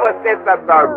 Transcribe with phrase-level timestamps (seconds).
[0.00, 0.90] Você, Satanás.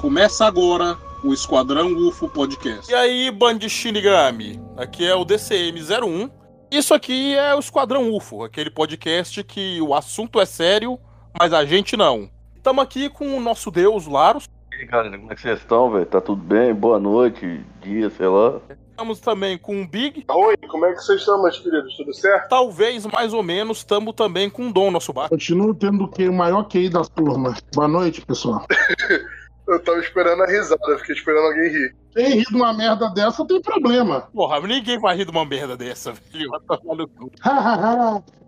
[0.00, 2.90] Começa agora o Esquadrão UFO Podcast.
[2.90, 4.60] E aí, Band Shinigami?
[4.76, 6.30] Aqui é o DCM01.
[6.70, 10.98] Isso aqui é o Esquadrão UFO, aquele podcast que o assunto é sério,
[11.38, 12.28] mas a gente não.
[12.56, 14.48] Estamos aqui com o nosso deus, Laros.
[14.72, 16.06] E aí, galera, como é que vocês estão, velho?
[16.06, 16.74] Tá tudo bem?
[16.74, 18.60] Boa noite, dia, sei lá.
[19.00, 20.26] Estamos também com o Big.
[20.28, 21.96] Oi, como é que vocês estão, meus queridos?
[21.96, 22.50] Tudo certo?
[22.50, 25.30] Talvez, mais ou menos, estamos também com o Dom, nosso bar.
[25.30, 27.56] Continuo tendo que o maior QI da turma.
[27.74, 28.66] Boa noite, pessoal.
[29.66, 31.96] Eu tava esperando a risada, eu fiquei esperando alguém rir.
[32.12, 34.28] Quem ri de uma merda dessa tem problema.
[34.34, 36.50] Porra, ninguém vai rir de uma merda dessa, velho.
[36.50, 37.30] Vai tomar no cu.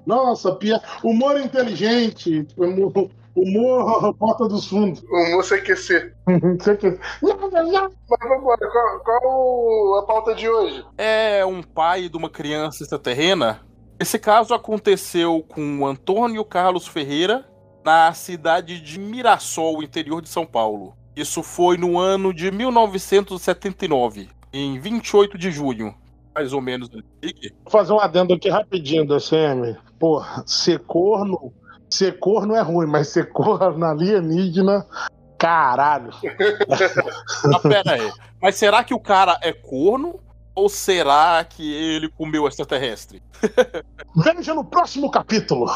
[0.04, 0.82] Nossa, pia...
[1.04, 5.02] humor inteligente, humor, humor porta dos fundos.
[5.02, 6.14] O moço é aquecer.
[6.60, 10.84] Sei que- Mas vambora, qual, qual a pauta de hoje?
[10.98, 13.60] É um pai de uma criança extraterrena.
[13.98, 17.44] Esse caso aconteceu com o Antônio Carlos Ferreira
[17.84, 20.94] na cidade de Mirassol, interior de São Paulo.
[21.14, 25.94] Isso foi no ano de 1979, em 28 de junho,
[26.34, 26.88] mais ou menos.
[27.20, 27.52] Big?
[27.64, 29.76] Vou fazer um adendo aqui rapidinho, DCM.
[29.98, 31.52] Porra, ser corno.
[31.92, 34.86] Ser corno é ruim, mas ser corno alienígena,
[35.36, 36.10] caralho.
[37.54, 38.12] Ah, pera aí.
[38.40, 40.18] Mas será que o cara é corno?
[40.54, 43.22] Ou será que ele comeu extraterrestre?
[44.16, 45.70] Veja no próximo capítulo.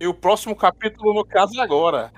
[0.00, 2.10] E o próximo capítulo, no caso, é agora.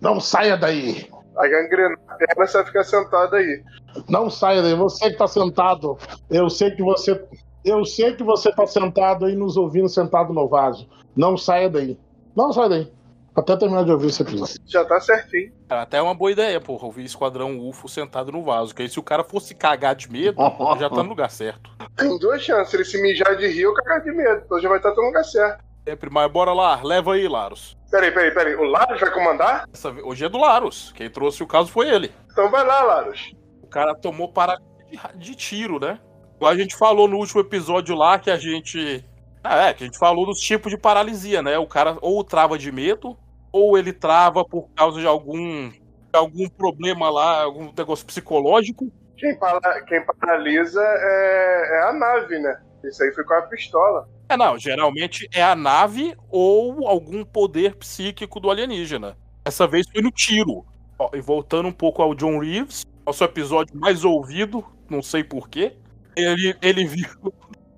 [0.00, 1.06] Não saia daí.
[1.36, 3.62] A gangrena, a perna você vai ficar sentada aí.
[4.08, 4.74] Não saia daí.
[4.74, 5.98] Você que tá sentado.
[6.30, 7.22] Eu sei que você.
[7.62, 10.88] Eu sei que você tá sentado aí nos ouvindo sentado no vaso.
[11.14, 11.98] Não saia daí.
[12.38, 12.92] Não saia daí.
[13.34, 14.54] Até terminar de ouvir esse episódio.
[14.64, 15.52] Já tá certinho.
[15.68, 18.72] Cara, Até é uma boa ideia, porra, ouvir Esquadrão UFO sentado no vaso.
[18.72, 20.40] Que aí se o cara fosse cagar de medo,
[20.78, 21.68] já tá no lugar certo.
[21.98, 24.42] Tem duas chances, ele se mijar de rir ou cagar de medo.
[24.44, 25.64] Então já vai estar no lugar certo.
[25.88, 27.76] Sempre, mas bora lá, leva aí, Laros.
[27.90, 28.54] Peraí, peraí, peraí.
[28.54, 29.64] O Laros vai comandar?
[29.72, 30.92] Essa hoje é do Laros.
[30.94, 32.12] Quem trouxe o caso foi ele.
[32.30, 33.32] Então vai lá, Laros.
[33.60, 34.56] O cara tomou para
[34.88, 35.98] de, de tiro, né?
[36.36, 39.04] Igual a gente falou no último episódio lá que a gente.
[39.50, 41.58] Ah, é, que a gente falou dos tipos de paralisia, né?
[41.58, 43.16] O cara ou trava de medo,
[43.50, 45.70] ou ele trava por causa de algum.
[46.12, 48.92] algum problema lá, algum negócio psicológico.
[49.16, 51.78] Quem, para- quem paralisa é...
[51.78, 52.60] é a nave, né?
[52.84, 54.08] Isso aí foi com a pistola.
[54.28, 59.16] É, não, geralmente é a nave ou algum poder psíquico do alienígena.
[59.44, 60.64] Essa vez foi no tiro.
[60.98, 65.76] Ó, e voltando um pouco ao John Reeves, nosso episódio mais ouvido, não sei porquê.
[66.14, 67.08] Ele, ele viu.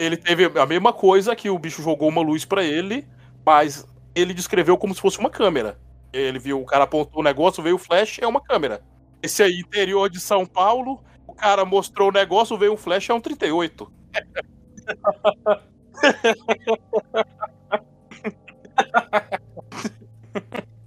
[0.01, 3.07] Ele teve a mesma coisa que o bicho jogou uma luz pra ele,
[3.45, 5.79] mas ele descreveu como se fosse uma câmera.
[6.11, 8.83] Ele viu, o cara apontou o negócio, veio o flash, é uma câmera.
[9.23, 13.15] Esse aí, interior de São Paulo, o cara mostrou o negócio, veio um flash, é
[13.15, 13.93] um 38.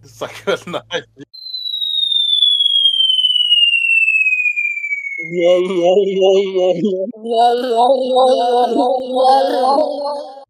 [0.02, 1.33] Sacanagem.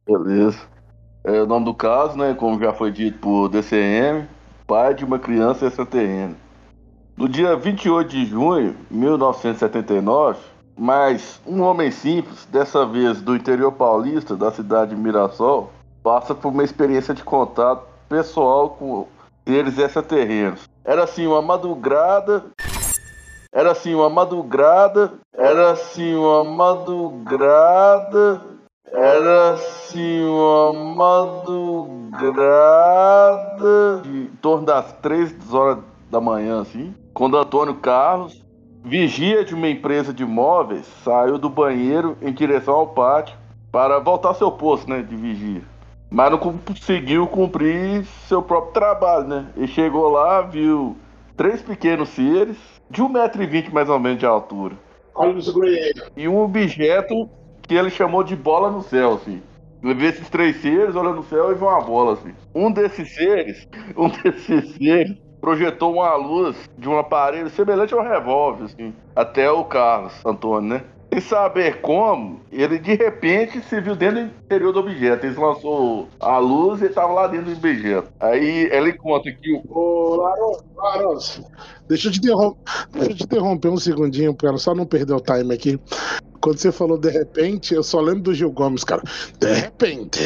[0.05, 0.59] Beleza.
[1.23, 4.27] É, o nome do caso, né, como já foi dito por DCM,
[4.67, 6.35] pai de uma criança extraterrena.
[7.15, 10.39] No dia 28 de junho de 1979,
[10.75, 16.49] mais um homem simples, dessa vez do interior paulista, da cidade de Mirassol, passa por
[16.49, 19.07] uma experiência de contato pessoal com
[19.47, 20.67] seres extraterrenos.
[20.83, 22.43] Era assim uma madrugada.
[23.53, 25.13] Era assim uma madrugada.
[25.31, 28.41] Era assim uma madrugada.
[28.91, 32.33] Era assim uma madrugada.
[34.05, 35.77] Em torno das 3 horas
[36.09, 36.95] da manhã, assim.
[37.13, 38.43] Quando Antônio Carlos,
[38.83, 43.37] vigia de uma empresa de móveis, saiu do banheiro em direção ao pátio
[43.71, 45.61] para voltar ao seu posto, né, de vigia.
[46.09, 49.45] Mas não conseguiu cumprir seu próprio trabalho, né?
[49.55, 50.97] Ele chegou lá, viu
[51.35, 52.57] três pequenos seres,
[52.93, 54.75] de 1,20m mais ou menos de altura.
[55.15, 55.33] Olha.
[56.15, 57.27] E um objeto
[57.63, 59.41] que ele chamou de bola no céu, assim.
[59.83, 62.33] Ele vê esses três seres, olha no céu e vê uma bola, assim.
[62.53, 63.67] Um desses seres,
[63.97, 69.51] um desses seres, projetou uma luz de um aparelho semelhante a um revólver, assim, até
[69.51, 70.83] o Carlos Antônio, né?
[71.13, 75.27] Sem saber como, ele de repente se viu dentro do interior do objeto.
[75.27, 78.11] Ele lançou a luz e estava lá dentro do objeto.
[78.19, 79.61] Aí ele conta que o.
[79.69, 81.41] Ô, Laros, Laros,
[81.87, 82.57] deixa eu te interromper,
[82.93, 85.79] deixa eu te interromper um segundinho, cara, só não perder o time aqui.
[86.41, 89.03] Quando você falou de repente, eu só lembro do Gil Gomes, cara.
[89.39, 90.19] De repente.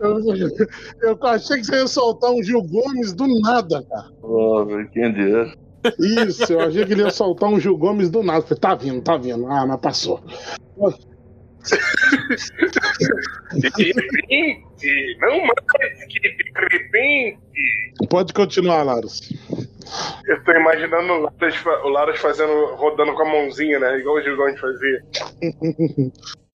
[0.00, 0.18] Eu,
[1.02, 4.08] eu achei que você ia soltar um Gil Gomes do nada, cara.
[4.22, 5.67] Oh, dera.
[5.98, 8.42] Isso, eu achei que ele ia soltar um Gil Gomes do nada.
[8.42, 9.46] Falei, tá vindo, tá vindo.
[9.46, 10.22] Ah, mas passou.
[13.52, 16.34] De repente, não mais que de
[16.72, 17.38] repente.
[18.08, 19.32] Pode continuar, Laros.
[20.26, 23.98] Eu tô imaginando o Laras fazendo, rodando com a mãozinha, né?
[23.98, 25.02] Igual o Gilgão fazia.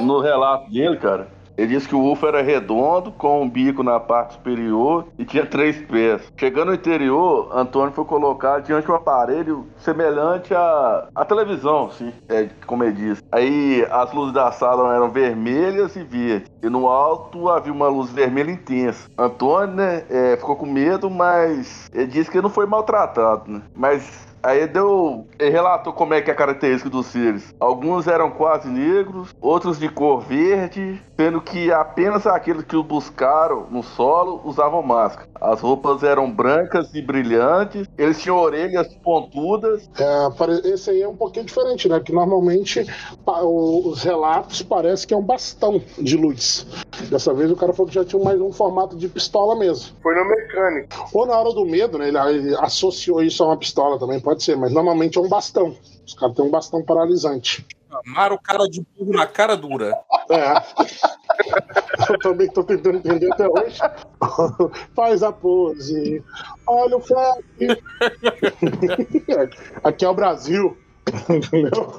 [0.00, 1.28] No relato dele, cara,
[1.58, 5.44] ele disse que o UFO era redondo, com um bico na parte superior e tinha
[5.44, 6.22] três pés.
[6.38, 12.12] Chegando no interior, Antônio foi colocado diante de um aparelho semelhante à, à televisão, assim,
[12.28, 13.22] é, como ele disse.
[13.32, 16.48] Aí as luzes da sala eram vermelhas e verdes.
[16.62, 19.10] E no alto havia uma luz vermelha intensa.
[19.18, 23.62] Antônio, né, é, ficou com medo, mas ele disse que não foi maltratado, né?
[23.74, 25.26] Mas Aí deu.
[25.38, 27.54] Ele relatou como é que é a característica dos seres.
[27.58, 33.66] Alguns eram quase negros, outros de cor verde, sendo que apenas aqueles que o buscaram
[33.70, 35.28] no solo usavam máscara.
[35.40, 39.88] As roupas eram brancas e brilhantes, eles tinham orelhas pontudas.
[39.98, 42.00] É, esse aí é um pouquinho diferente, né?
[42.00, 42.84] Que normalmente
[43.26, 46.66] os relatos parecem que é um bastão de luz.
[47.10, 49.96] Dessa vez o cara falou que já tinha mais um formato de pistola mesmo.
[50.02, 51.08] Foi no mecânico.
[51.12, 52.08] Ou na hora do medo, né?
[52.08, 55.74] Ele, ele associou isso a uma pistola também, pode ser, mas normalmente é um bastão.
[56.06, 57.66] Os caras têm um bastão paralisante.
[58.06, 59.98] Amaram o cara de burro na cara dura.
[60.30, 60.62] É.
[62.10, 63.78] Eu também tô tentando entender até hoje.
[64.94, 66.22] Faz a pose.
[66.66, 67.42] Olha o flash.
[69.82, 70.76] Aqui é o Brasil.
[71.30, 71.94] Entendeu?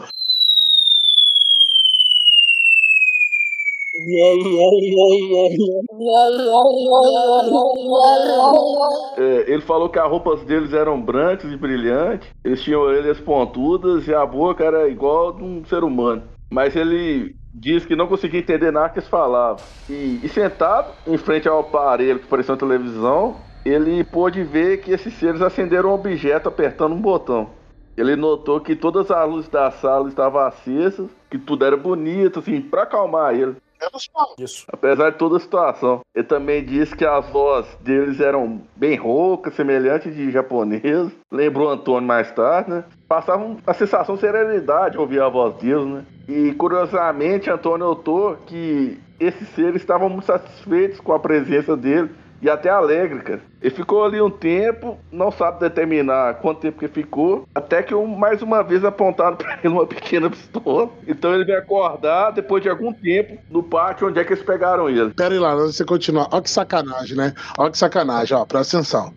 [9.17, 14.07] É, ele falou que as roupas deles eram brancas e brilhantes, eles tinham orelhas pontudas
[14.07, 16.23] e a boca era igual de um ser humano.
[16.51, 19.63] Mas ele diz que não conseguia entender nada que eles falavam.
[19.89, 23.35] E, e sentado em frente ao aparelho que parecia uma televisão,
[23.65, 27.49] ele pôde ver que esses seres acenderam um objeto apertando um botão.
[27.97, 32.61] Ele notou que todas as luzes da sala estavam acesas, que tudo era bonito, assim,
[32.61, 33.55] pra acalmar ele.
[33.79, 34.35] Menos mal.
[34.37, 34.65] Isso.
[34.71, 36.01] Apesar de toda a situação.
[36.13, 41.11] Ele também disse que as vozes deles eram bem roucas, semelhantes de japonês.
[41.31, 42.83] Lembrou Antônio mais tarde, né?
[43.07, 46.05] Passavam a sensação de serenidade ao ouvir a voz deles, né?
[46.27, 52.09] E curiosamente, Antônio notou que esses seres estavam muito satisfeitos com a presença dele
[52.41, 53.41] e até alegre, cara.
[53.61, 58.05] Ele ficou ali um tempo, não sabe determinar quanto tempo que ficou, até que um,
[58.07, 60.89] mais uma vez apontaram pra ele uma pequena pistola.
[61.07, 64.89] Então ele veio acordar depois de algum tempo no pátio onde é que eles pegaram
[64.89, 65.11] ele.
[65.11, 66.27] Pera aí lá, antes de você continuar.
[66.31, 67.33] Olha que sacanagem, né?
[67.57, 69.13] Olha que sacanagem, ó, presta atenção.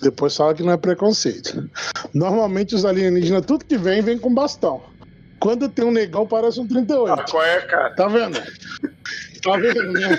[0.00, 1.68] Depois fala que não é preconceito.
[2.12, 4.82] Normalmente os alienígenas, tudo que vem, vem com bastão.
[5.38, 7.12] Quando tem um negão, parece um 38.
[7.12, 7.94] Ah, qual é, cara?
[7.94, 8.40] Tá vendo?
[9.42, 10.16] Tá vendo, né?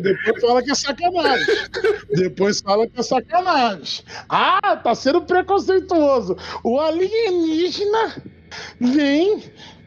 [0.00, 1.46] Depois fala que é sacanagem.
[2.14, 4.04] Depois fala que é sacanagem.
[4.28, 6.36] Ah, tá sendo preconceituoso.
[6.64, 8.22] O alienígena
[8.80, 9.42] vem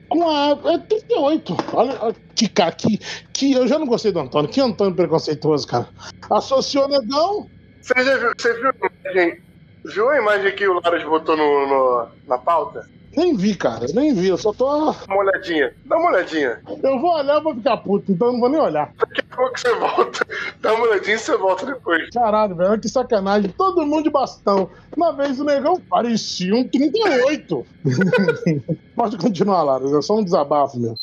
[0.09, 0.51] com a.
[0.73, 1.57] É 38.
[1.73, 2.97] Olha, que que,
[3.33, 3.53] que.
[3.53, 4.49] Eu já não gostei do Antônio.
[4.49, 5.87] Que Antônio preconceituoso, cara.
[6.29, 7.49] Associou negão.
[7.81, 8.73] Você já viu, você viu a
[9.05, 9.41] imagem?
[9.85, 12.89] Viu a imagem que o Laras botou no, no- na pauta?
[13.15, 13.85] Nem vi, cara.
[13.93, 14.27] Nem vi.
[14.27, 14.65] Eu só tô.
[14.91, 15.73] Dá uma olhadinha.
[15.85, 16.59] Dá uma olhadinha.
[16.83, 18.93] Eu vou olhar, eu vou ficar puto, então eu não vou nem olhar.
[18.97, 20.27] Daqui a pouco você volta.
[20.61, 22.09] Dá uma olhadinha e você volta depois.
[22.09, 23.53] Caralho, velho, que sacanagem.
[23.57, 24.69] Todo mundo de bastão.
[24.95, 27.65] Uma vez o negão parecia um 38.
[28.95, 29.85] Pode continuar, Lara.
[29.85, 30.95] É só um desabafo, meu.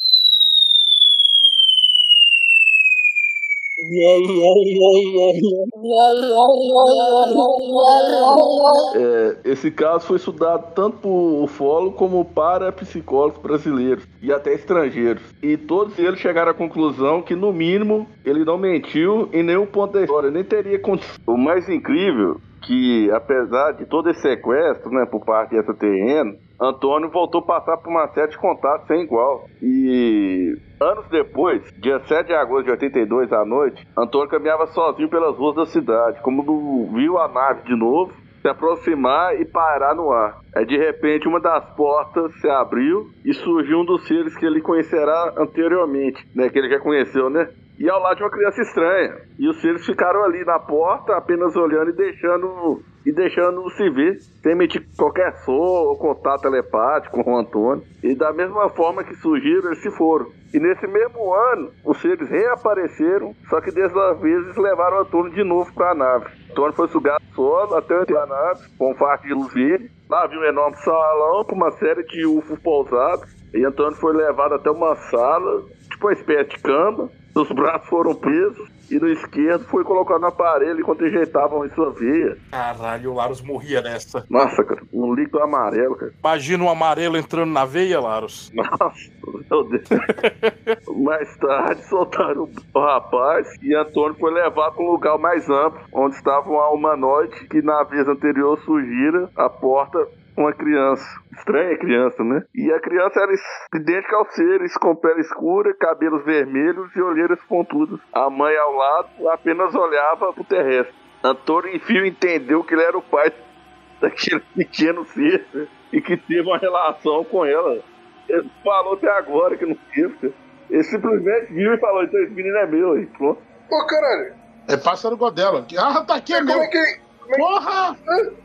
[8.97, 15.23] É, esse caso foi estudado tanto por ufólogos como para psicólogos brasileiros e até estrangeiros.
[15.43, 19.93] E todos eles chegaram à conclusão que, no mínimo, ele não mentiu em nenhum ponto
[19.93, 21.17] da história, nem teria condição.
[21.27, 27.11] O mais incrível que, apesar de todo esse sequestro, né, por parte dessa TN, Antônio
[27.11, 29.49] voltou a passar por uma série de contatos sem igual.
[29.61, 35.37] E anos depois, dia 7 de agosto de 82 à noite, Antônio caminhava sozinho pelas
[35.37, 40.41] ruas da cidade, como viu a nave de novo se aproximar e parar no ar.
[40.55, 44.61] Aí de repente uma das portas se abriu e surgiu um dos seres que ele
[44.61, 46.49] conhecerá anteriormente, né?
[46.49, 47.49] Que ele já conheceu, né?
[47.83, 49.17] e ao lado de uma criança estranha.
[49.39, 54.21] E os seres ficaram ali na porta, apenas olhando e deixando e deixando se ver,
[54.21, 57.83] sem emitir qualquer som ou contato telepático com o Antônio.
[58.01, 60.27] E da mesma forma que surgiram, eles se foram.
[60.53, 65.73] E nesse mesmo ano, os seres reapareceram, só que dessa vez levaram Antônio de novo
[65.73, 66.27] para a nave.
[66.51, 69.91] Antônio foi sugado solo até a nave, com um fardo de luz verde.
[70.11, 73.25] Lá havia um enorme salão com uma série de UFOs pousados.
[73.55, 77.09] E Antônio foi levado até uma sala, tipo uma espécie de cama.
[77.35, 81.91] Os braços foram presos e no esquerdo foi colocado no aparelho enquanto injetavam em sua
[81.91, 82.37] veia.
[82.51, 84.25] Caralho, o Larus morria nessa.
[84.29, 86.13] Nossa, cara, um líquido amarelo, cara.
[86.19, 88.53] Imagina um amarelo entrando na veia, Larus.
[88.55, 89.11] Nossa,
[89.51, 89.89] meu Deus.
[91.03, 96.15] mais tarde soltaram o rapaz e Antônio foi levado para um lugar mais amplo, onde
[96.17, 100.07] estava uma humanoide que na vez anterior surgira a porta
[100.37, 101.22] uma criança.
[101.37, 102.43] Estranha criança, né?
[102.55, 103.33] E a criança era
[103.75, 107.99] idêntica aos seres, com pele escura, cabelos vermelhos e olheiras pontudas.
[108.13, 110.95] A mãe ao lado apenas olhava pro terrestre.
[111.25, 113.33] Antônio, enfim, entendeu que ele era o pai
[114.01, 115.67] daquele pequeno ser né?
[115.93, 117.81] e que teve uma relação com ela.
[118.29, 120.35] Ele falou até agora que não teve.
[120.69, 122.99] Ele simplesmente viu e falou: então esse menino é meu.
[122.99, 123.41] E pronto.
[123.69, 124.35] Pô, caralho.
[124.69, 125.67] É pássaro Godela.
[125.79, 126.63] Ah, tá aqui, é Como meu.
[126.63, 127.12] é que.
[127.37, 127.97] Porra!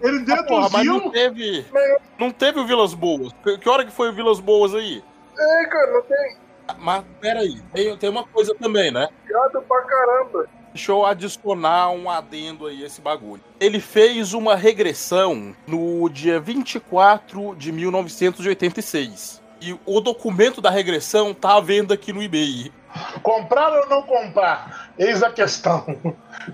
[0.02, 1.66] Ele Ah, porra, mas não teve.
[2.18, 3.34] Não teve o Vilas Boas.
[3.62, 5.04] Que hora que foi o Vilas Boas aí?
[5.38, 6.38] É, cara, não tem
[6.80, 9.08] Mas peraí, tem, tem uma coisa também, né?
[9.26, 10.48] gado pra caramba.
[10.74, 13.42] Deixa eu adicionar um adendo aí a esse bagulho.
[13.60, 19.42] Ele fez uma regressão no dia 24 de 1986.
[19.60, 22.72] E o documento da regressão tá à venda aqui no eBay.
[23.24, 24.92] Comprar ou não comprar?
[25.00, 25.84] Eis a questão.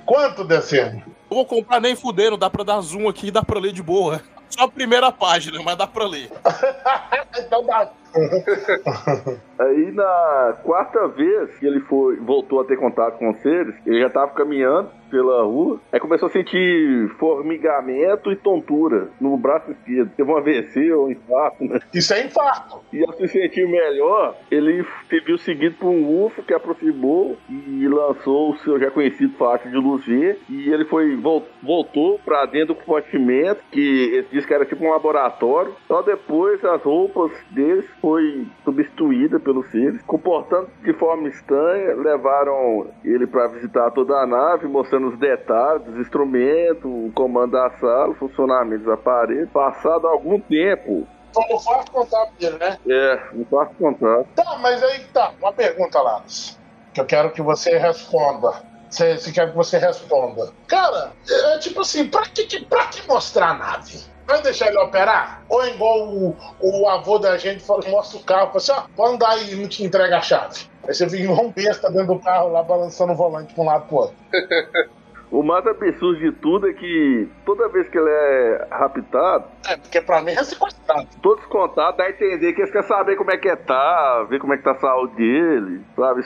[0.05, 1.03] Quanto descendo?
[1.33, 4.21] Não vou comprar nem fudendo, dá pra dar zoom aqui dá pra ler de boa.
[4.51, 6.31] Só a primeira página, mas dá pra ler.
[7.35, 7.89] Então dá.
[9.59, 13.99] Aí na quarta vez que ele foi, voltou a ter contato com os seres, ele
[14.01, 20.09] já tava caminhando pela rua, aí começou a sentir formigamento e tontura no braço esquerdo.
[20.17, 21.79] Teve um AVC ou um infarto, né?
[21.93, 22.81] Isso é infarto.
[22.91, 27.87] E ao se sentir melhor, ele se viu seguido por um UFO que aproximou e
[27.87, 30.35] lançou o seu já conhecido faixa de luz V.
[30.49, 34.83] E ele foi vol- voltou para dentro do compartimento, que ele disse que era tipo
[34.83, 35.75] um laboratório.
[35.87, 41.95] Só depois as roupas deles foi substituída pelos seres, comportando de forma estranha.
[41.95, 47.69] Levaram ele para visitar toda a nave, mostrando os detalhes, os instrumentos, o comando da
[47.79, 49.49] sala, o funcionamento dos aparelhos.
[49.51, 52.77] Passado algum tempo, Foi no farto contato dele, né?
[52.89, 54.27] é, um quarto contato.
[54.35, 55.31] Tá, mas aí tá.
[55.41, 56.59] Uma pergunta, Laros.
[56.93, 58.51] Que eu quero que você responda.
[58.89, 60.51] Você, você quer que você responda.
[60.67, 63.97] Cara, é, é tipo assim, pra que- pra que mostrar a nave?
[64.27, 65.43] Vai deixar ele operar?
[65.49, 68.83] Ou é igual o, o avô da gente fala, mostra o carro, fala assim, ó,
[68.95, 70.61] pode andar aí e não te entrega a chave.
[70.87, 73.87] Aí você igual um besta dentro do carro lá balançando o volante pra um lado
[73.87, 74.15] pro outro.
[75.31, 79.99] O mais absurdo de tudo é que toda vez que ele é raptado, É, porque
[79.99, 81.07] pra mim é sequestrado.
[81.23, 84.27] todos os contatos dá a entender que eles querem saber como é que é tá,
[84.29, 86.23] ver como é que tá a saúde dele, sabe?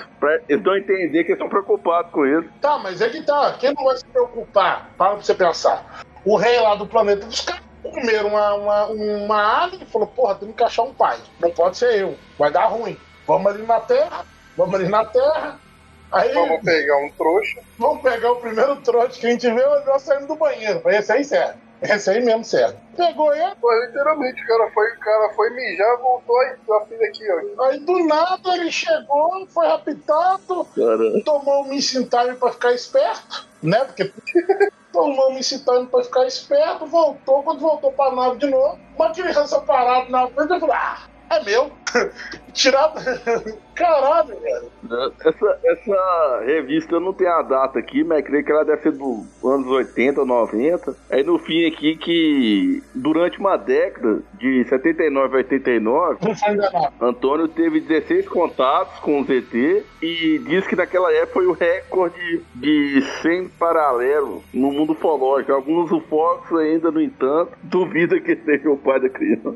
[0.49, 2.49] Eles dão a entender que eles estão preocupados com ele.
[2.59, 3.55] Tá, mas é que tá.
[3.57, 4.89] Quem não vai se preocupar?
[4.97, 6.03] Para pra você pensar.
[6.25, 10.35] O rei lá do planeta dos caras comeram uma, uma, uma alien e falou: porra,
[10.35, 11.17] tem que achar um pai.
[11.39, 12.17] Não pode ser eu.
[12.37, 12.97] Vai dar ruim.
[13.25, 14.25] Vamos ali na Terra.
[14.55, 15.59] Vamos ali na Terra.
[16.11, 17.59] Aí Vamos pegar um trouxa.
[17.77, 20.81] vamos pegar o primeiro trote que a gente vê nós saindo do banheiro.
[20.89, 21.59] Esse aí serve.
[21.81, 22.75] Esse aí mesmo serve.
[22.95, 26.55] Pegou ele, Pô, literalmente, o cara foi, o cara foi mijar, voltou e
[26.87, 27.23] filha aqui,
[27.59, 27.63] ó.
[27.65, 33.45] aí do nada ele chegou, foi raptado, Cara, tomou um Missing Time pra ficar esperto,
[33.61, 33.83] né?
[33.85, 34.11] Porque
[34.91, 39.59] tomou Missing Time pra ficar esperto, voltou, quando voltou pra nave de novo, uma criança
[39.61, 40.97] parada na frente, eu falei, ah,
[41.29, 41.71] é meu.
[42.53, 42.99] Tirado.
[43.75, 45.13] Caralho, velho.
[45.23, 49.25] essa, essa revista não tem a data aqui, mas creio que ela deve ser dos
[49.45, 50.95] anos 80 ou 90.
[51.11, 56.93] Aí no fim aqui que durante uma década, de 79 a 89, Não foi enganado.
[56.99, 62.43] Antônio teve 16 contatos com o ZT e diz que naquela época foi o recorde
[62.55, 65.53] de 100 paralelos no mundo ufológico.
[65.53, 69.55] Alguns ufólogos ainda, no entanto, duvidam que seja o pai da criança.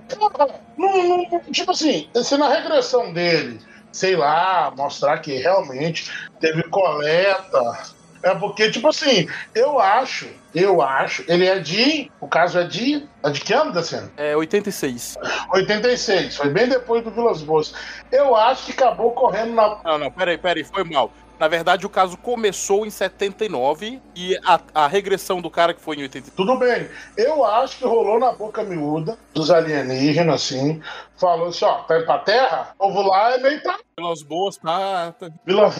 [0.77, 3.59] Não, não, tipo assim, se na regressão dele,
[3.91, 6.09] sei lá, mostrar que realmente
[6.39, 7.91] teve coleta.
[8.23, 12.09] É porque, tipo assim, eu acho, eu acho, ele é de.
[12.21, 13.05] O caso é de.
[13.23, 14.11] É de que ano, Daciano?
[14.15, 15.17] É 86.
[15.51, 17.73] 86, foi bem depois do Vilas Boas.
[18.11, 19.81] Eu acho que acabou correndo na.
[19.83, 21.11] Não, não, peraí, peraí, foi mal.
[21.41, 25.95] Na verdade, o caso começou em 79 e a, a regressão do cara que foi
[25.95, 26.35] em 83.
[26.35, 26.87] Tudo bem.
[27.17, 30.79] Eu acho que rolou na boca miúda dos alienígenas, assim.
[31.19, 32.75] Falou assim, ó, tá indo pra terra?
[32.77, 33.79] O povo lá é meio pra...
[33.95, 35.13] Pelas boas, tá.
[35.13, 35.31] tá-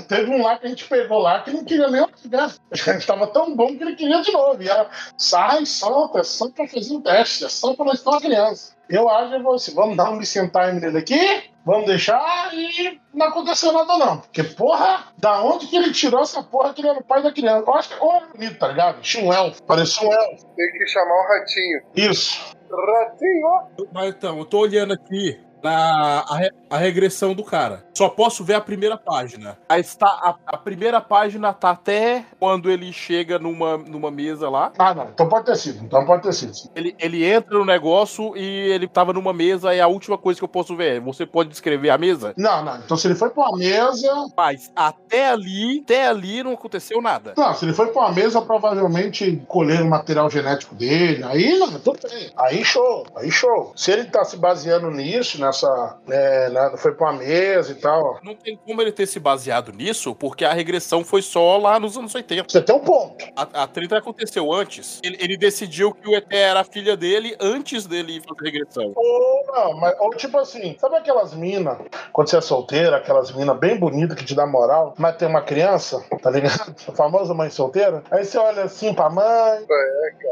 [0.10, 2.52] Teve um lá que a gente pegou lá que não queria nem pegar.
[2.72, 4.64] A gente tava tão bom que ele queria de novo.
[4.64, 8.10] E era, sai, solta, é só pra fazer um teste, é só pra nós ter
[8.10, 8.74] uma criança.
[8.90, 12.50] Eu acho que eu vou assim, vamos dar um missing time nele aqui, vamos deixar
[12.54, 14.18] e não aconteceu nada não.
[14.20, 17.32] Porque, porra, da onde que ele tirou essa porra que ele era o pai da
[17.32, 17.64] criança?
[17.68, 19.02] Eu acho que ou era bonito, tá ligado?
[19.02, 20.46] Tinha um elfo, parecia um elfo.
[20.56, 21.82] Tem que chamar o ratinho.
[21.96, 22.54] Isso.
[22.72, 23.88] Ratinho!
[23.94, 27.84] Mas então, eu tô olhando aqui na a, re- a regressão do cara.
[27.94, 29.58] Só posso ver a primeira página.
[29.68, 34.72] Aí está a, a primeira página tá até quando ele chega numa, numa mesa lá.
[34.78, 36.54] Ah, não, então pode ter sido, então pode ter sido.
[36.76, 40.44] Ele, ele entra no negócio e ele tava numa mesa e a última coisa que
[40.44, 42.34] eu posso ver é, você pode descrever a mesa?
[42.38, 46.54] Não, não, então se ele foi pra uma mesa, Mas até ali, até ali não
[46.54, 47.34] aconteceu nada.
[47.38, 51.24] Não, se ele foi pra uma mesa, provavelmente colher o material genético dele.
[51.24, 52.32] Aí, não, tudo bem.
[52.38, 53.74] Aí show, aí show.
[53.76, 55.98] Se ele tá se baseando nisso, nessa.
[56.08, 58.20] né, foi pra uma mesa e tal.
[58.24, 61.98] Não tem como ele ter se baseado nisso, porque a regressão foi só lá nos
[61.98, 62.50] anos 80.
[62.50, 63.26] Você tem um ponto.
[63.36, 65.00] A, a treta aconteceu antes.
[65.04, 68.92] Ele, ele decidiu que o ET era a filha dele antes dele fazer regressão.
[68.96, 71.78] Ou não, mas, ou tipo assim, sabe aquelas minas,
[72.12, 75.42] quando você é solteira, aquelas minas bem bonitas que te dá moral, mas tem uma
[75.42, 76.76] criança, tá ligado?
[76.88, 78.04] A famosa mãe solteira.
[78.12, 79.66] Aí você olha assim pra mãe.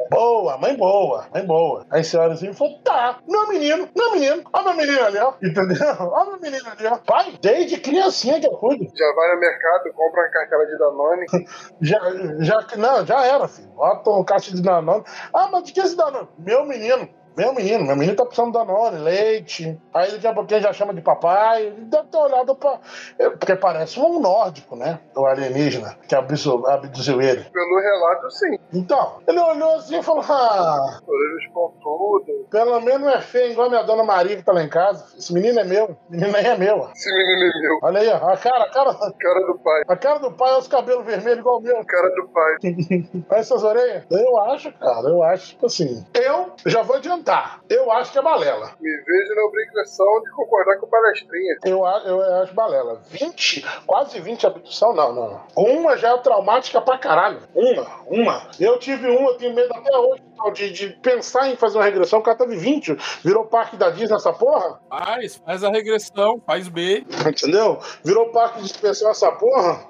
[0.09, 1.85] Boa, mãe boa, mãe boa.
[1.89, 5.17] Aí você olha assim e fala, tá, meu menino, meu menino, ó meu menino ali,
[5.17, 5.33] ó.
[5.41, 5.95] Entendeu?
[5.99, 6.97] Ó meu menino ali, ó.
[6.97, 8.85] Pai, desde criancinha que eu cuido.
[8.95, 11.25] Já vai no mercado, compra uma cartela de Danone.
[11.81, 11.99] Já,
[12.39, 13.69] já, não, já era, filho.
[13.69, 15.03] Bota um caixa de Danone.
[15.33, 16.27] Ah, mas de que esse Danone?
[16.37, 17.09] Meu menino.
[17.37, 19.79] Meu menino, meu menino tá precisando de Danone, leite.
[19.93, 21.67] Aí daqui a pouquinho já chama de papai.
[21.67, 22.79] Ele deve ter olhado pra.
[23.39, 24.99] Porque parece um nórdico, né?
[25.15, 27.43] O alienígena que abduziu, abduziu ele.
[27.45, 28.59] Pelo relato, sim.
[28.73, 32.35] Então, ele olhou assim e falou: Ah, Orelhas pontudas.
[32.49, 35.05] pelo menos não é feio igual a minha dona Maria que tá lá em casa.
[35.17, 35.85] Esse menino é meu.
[35.85, 36.89] Esse menino aí é meu.
[36.93, 37.79] Esse menino é meu.
[37.83, 38.29] Olha aí, ó.
[38.29, 38.93] A cara, a cara.
[38.93, 39.81] Cara do pai.
[39.87, 41.83] A cara do pai é os cabelos vermelhos igual o meu.
[41.85, 42.55] Cara do pai.
[43.29, 44.03] Olha essas orelhas.
[44.09, 46.05] Eu acho, cara, eu acho, tipo assim.
[46.13, 47.18] Eu já vou adiantar.
[47.69, 48.71] Eu acho que é balela.
[48.79, 51.57] Me vejo na obrigação de concordar com o palestrinha.
[51.65, 53.01] Eu, a- eu acho balela.
[53.09, 55.29] 20, quase 20 abdução, não, não.
[55.29, 55.41] não.
[55.55, 57.39] Uma já é traumática pra caralho.
[57.53, 58.41] Uma, uma.
[58.59, 60.21] Eu tive uma, eu tenho medo até hoje
[60.53, 62.19] de, de pensar em fazer uma regressão.
[62.19, 64.79] O cara teve 20, virou parque da Disney essa porra.
[64.89, 67.05] Faz, faz a regressão, faz B.
[67.27, 67.79] Entendeu?
[68.03, 69.85] Virou parque de expressão essa porra.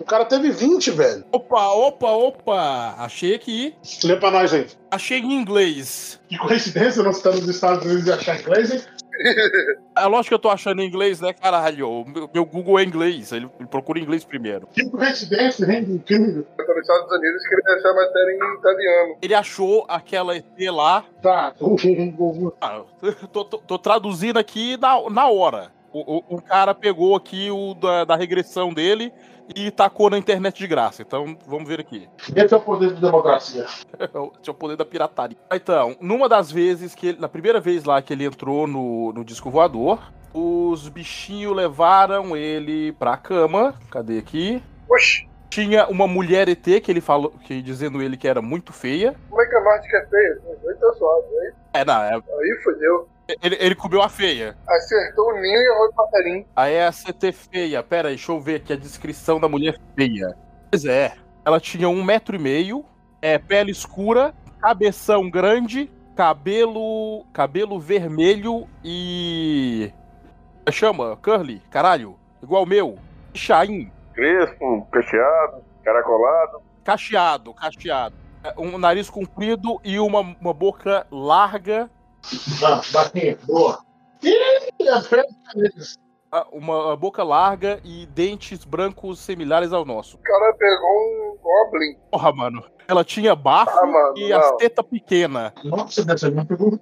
[0.00, 1.24] O cara teve 20, velho.
[1.32, 2.94] Opa, opa, opa!
[2.98, 3.74] Achei aqui.
[4.04, 4.66] Lê pra nós aí.
[4.90, 6.20] Achei em inglês.
[6.28, 8.82] Que coincidência, nós estamos nos Estados Unidos e achar inglês, hein?
[9.96, 11.88] É lógico que eu tô achando em inglês, né, caralho?
[11.88, 14.66] O Meu, meu Google é inglês, ele, ele procura inglês primeiro.
[14.72, 15.84] Que coincidência, hein?
[15.88, 16.46] Incrível.
[16.58, 19.16] Eu tô nos Estados Unidos queria deixar a matéria em italiano.
[19.22, 21.04] Ele achou aquela ET lá.
[21.22, 21.54] Tá.
[22.60, 22.82] Ah,
[23.32, 25.70] tô, tô- tô traduzindo aqui na, na hora.
[25.92, 29.12] O, o, o cara pegou aqui o da, da regressão dele
[29.54, 31.02] e tacou na internet de graça.
[31.02, 32.08] Então, vamos ver aqui.
[32.34, 33.64] Esse é o poder de democracia.
[33.64, 33.86] Esse
[34.48, 35.36] é o poder da pirataria.
[35.52, 39.24] Então, numa das vezes que ele, na primeira vez lá que ele entrou no, no
[39.24, 40.00] disco voador,
[40.32, 43.74] os bichinhos levaram ele pra cama.
[43.90, 44.62] Cadê aqui?
[44.88, 49.14] Oxi, Tinha uma mulher ET que ele falou, que dizendo ele que era muito feia.
[49.28, 50.40] como é que a Marte é feia?
[50.80, 53.08] Tá suave, aí, É, não, é- aí fodeu.
[53.42, 54.56] Ele, ele comeu a feia.
[54.68, 56.46] Acertou o ninho e errou o passarinho.
[56.56, 57.82] Aí é a CT feia.
[57.82, 60.36] Pera aí, deixa eu ver aqui a descrição da mulher feia.
[60.70, 61.12] Pois é,
[61.44, 62.84] ela tinha um metro e meio,
[63.20, 69.90] é, pele escura, cabeção grande, cabelo cabelo vermelho e...
[69.92, 72.98] Como é Chama, curly, caralho, igual o meu.
[73.34, 76.62] Chain, Crespo, cacheado, caracolado.
[76.84, 78.14] cacheado, cacheado.
[78.44, 81.90] É, Um nariz comprido e uma, uma boca larga,
[82.64, 83.78] Ah, batinha, boa.
[84.22, 85.24] Ih, feio.
[86.30, 90.16] ah, uma boca larga e dentes brancos similares ao nosso.
[90.16, 91.98] O cara pegou um Goblin.
[92.10, 92.64] Porra, mano.
[92.88, 94.56] Ela tinha bafo Ah, mano, e as não.
[94.56, 95.52] tetas pequenas.
[95.64, 96.78] Nossa, dessa aí me pegou.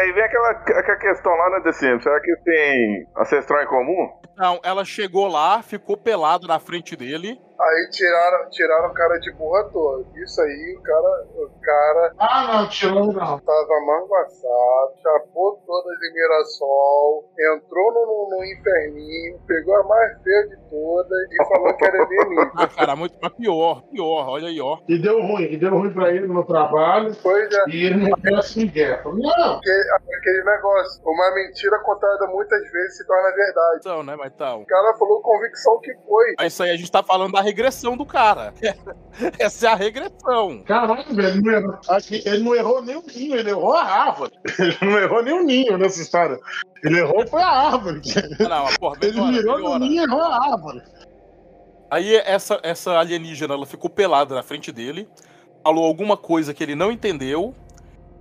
[0.00, 2.02] Aí vem aquela, aquela questão lá, né, DCM?
[2.02, 4.10] Será que tem ancestral em comum?
[4.32, 7.40] Então, ela chegou lá, ficou pelado na frente dele.
[7.60, 10.04] Aí tiraram, tiraram o cara de burra toda.
[10.16, 13.38] Isso aí, o cara, o cara Ah, não, tirou não.
[13.38, 17.24] tava manguaçado, chapou todas em Mirassol,
[17.56, 22.02] entrou no, no, no inferninho, pegou a mais feia de todas e falou que era
[22.02, 22.52] alienígena.
[22.64, 24.78] Ah, cara, muito mas pior, pior, olha aí, ó.
[24.88, 27.14] E deu ruim, e deu ruim pra ele no trabalho.
[27.22, 29.02] Pois é, E ele não deu assim guerra.
[29.04, 31.02] Não, aquele, aquele negócio.
[31.04, 33.76] Uma mentira contada muitas vezes se torna verdade.
[33.80, 34.62] Então, né, mas então.
[34.62, 36.34] O cara falou com convicção que foi.
[36.38, 38.52] Mas Isso aí a gente tá falando da regressão do cara.
[39.38, 40.62] Essa é a regressão.
[40.64, 41.42] caralho, velho.
[41.42, 41.78] Não errou.
[41.88, 44.32] Acho que ele não errou nem o ninho, ele errou a árvore.
[44.58, 46.38] Ele não errou nem o ninho nessa história.
[46.82, 48.00] Ele errou foi a árvore.
[48.40, 49.78] Não, mas, porra, Ele melhora, virou melhora.
[49.78, 50.82] no ninho e errou a árvore.
[51.90, 55.08] Aí essa, essa alienígena, ela ficou pelada na frente dele,
[55.62, 57.54] falou alguma coisa que ele não entendeu,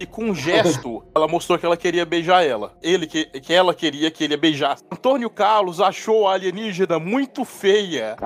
[0.04, 2.74] e com um gesto, ela mostrou que ela queria beijar ela.
[2.82, 4.84] Ele que, que ela queria que ele beijasse.
[4.92, 8.18] Antônio Carlos achou a alienígena muito feia,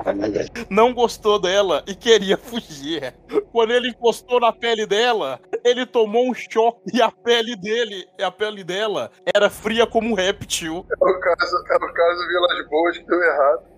[0.71, 3.13] não gostou dela e queria fugir.
[3.51, 8.31] Quando ele encostou na pele dela, ele tomou um choque e a pele dele, a
[8.31, 10.83] pele dela, era fria como um réptil.
[10.91, 13.76] É o caso, é o caso Boas que deu errado.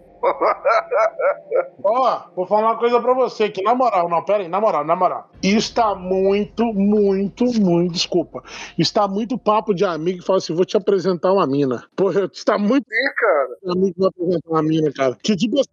[1.83, 4.83] Ó, vou falar uma coisa pra você, que na moral, não, pera aí, na moral,
[4.83, 5.29] na moral.
[5.41, 8.43] Está muito, muito, muito, desculpa.
[8.77, 11.83] Está muito papo de amigo que fala assim, vou te apresentar uma mina.
[11.95, 15.17] Porra, está muito Ih, cara, amigo que vai apresentar uma mina, cara.
[15.23, 15.63] Que tipo, eu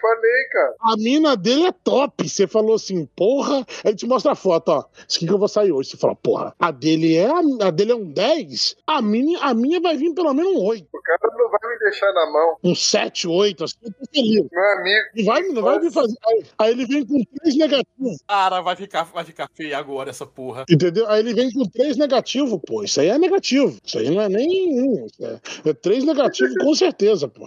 [0.00, 0.74] falei, cara.
[0.80, 2.28] a mina dele é top.
[2.28, 4.84] Você falou assim, porra, ele te mostra a foto, ó.
[5.08, 5.90] Isso aqui que eu vou sair hoje.
[5.90, 7.28] Você fala, porra, a dele é,
[7.62, 10.86] a dele é um 10, a minha, a minha vai vir pelo menos um 8.
[10.92, 12.56] O cara não vai me deixar na mão.
[12.62, 14.46] Um 7, 8, assim, eu tô feliz.
[14.50, 15.06] Meu amigo.
[15.16, 16.16] Não vai, não vai me fazer.
[16.26, 18.18] Aí, aí ele vem com três negativos.
[18.26, 20.64] Cara, vai ficar, vai ficar feio agora essa porra.
[20.68, 21.08] Entendeu?
[21.08, 22.82] Aí ele vem com três negativos, pô.
[22.82, 23.78] Isso aí é negativo.
[23.84, 25.06] Isso aí não é nem um.
[25.20, 27.46] É, é três negativos, com certeza, pô.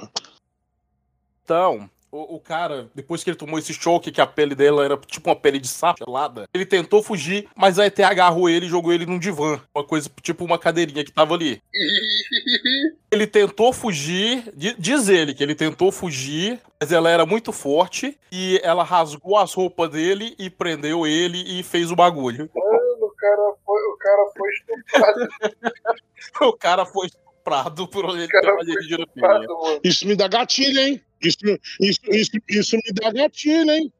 [1.43, 4.97] Então, o, o cara, depois que ele tomou esse choque, que a pele dela era
[4.97, 8.69] tipo uma pele de sapo gelada, ele tentou fugir, mas a ET agarrou ele e
[8.69, 9.59] jogou ele num divã.
[9.75, 11.61] Uma coisa tipo uma cadeirinha que tava ali.
[13.11, 18.15] Ele tentou fugir, di- diz ele que ele tentou fugir, mas ela era muito forte
[18.31, 22.47] e ela rasgou as roupas dele e prendeu ele e fez o bagulho.
[22.53, 25.29] Mano, o cara foi, o cara foi estuprado,
[26.41, 27.28] O cara foi estuprado
[27.87, 29.59] por ele cara pela foi alienígena estuprado, feia.
[29.61, 29.79] mano.
[29.83, 31.01] Isso me dá gatilho, hein?
[31.21, 31.37] Isso,
[31.81, 33.93] isso, isso, isso me dá gatilho, hein?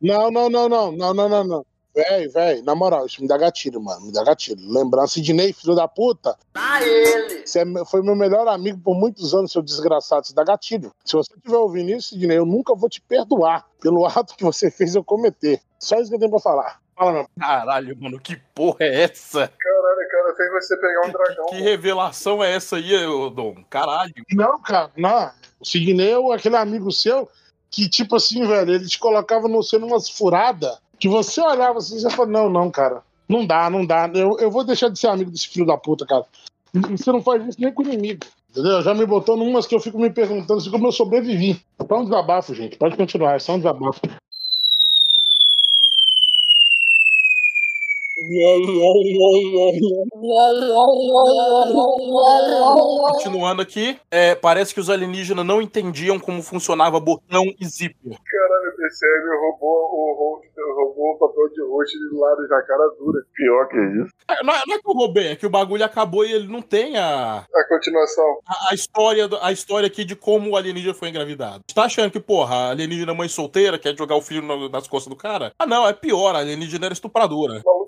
[0.00, 1.66] Não, não, não, não, não, não, não, não.
[1.94, 4.06] Véi, véi, na moral, isso me dá gatilho, mano.
[4.06, 4.58] Me dá gatilho.
[4.66, 6.34] Lembrar, Sidney, filho da puta.
[6.54, 7.46] Ah, ele!
[7.46, 10.24] Você é foi meu melhor amigo por muitos anos, seu desgraçado.
[10.24, 10.90] Isso dá gatilho.
[11.04, 14.70] Se você estiver ouvindo isso, Sidney, eu nunca vou te perdoar pelo ato que você
[14.70, 15.60] fez eu cometer.
[15.78, 16.80] Só isso que eu tenho pra falar.
[16.96, 17.26] Fala, meu.
[17.38, 19.52] Caralho, mano, que porra é essa?
[20.04, 21.46] Cara, fez você pegar um dragão.
[21.46, 23.62] Que revelação é essa aí, ô Dom?
[23.68, 24.12] Caralho.
[24.32, 25.30] Não, cara, não.
[25.60, 27.28] O Sidney é aquele amigo seu
[27.70, 31.96] que, tipo assim, velho, ele te colocava no você numas furadas que você olhava assim
[31.96, 33.02] e você falava, não, não, cara.
[33.28, 34.08] Não dá, não dá.
[34.14, 36.24] Eu, eu vou deixar de ser amigo desse filho da puta, cara.
[36.72, 38.24] Você não faz isso nem com o inimigo.
[38.50, 38.82] Entendeu?
[38.82, 41.60] Já me botou numas que eu fico me perguntando assim, como eu sobrevivi.
[41.78, 42.76] É só um desabafo, gente.
[42.76, 44.00] Pode continuar, é só um desabafo.
[53.12, 58.16] Continuando aqui, é, parece que os alienígenas não entendiam como funcionava botão e zíper.
[58.24, 60.42] Caralho, o DCM roubou o, roubou,
[60.76, 63.20] roubou o papel de rosto de lado na cara dura.
[63.34, 64.12] Pior que isso.
[64.28, 66.48] É, Não é, não é que eu roubei, é que o bagulho acabou e ele
[66.48, 68.38] não tem a, A continuação.
[68.46, 71.62] a, a história, a história aqui de como o alienígena foi engravidado.
[71.66, 75.10] Você tá achando que, porra, a alienígena mãe solteira quer jogar o filho nas costas
[75.10, 75.52] do cara?
[75.58, 77.62] Ah, não, é pior, a alienígena era estupradora.
[77.64, 77.81] Maluco